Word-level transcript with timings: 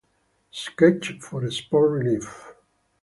Sketch 0.49 1.19
for 1.19 1.45
Sport 1.51 1.91
Relief. 1.91 2.55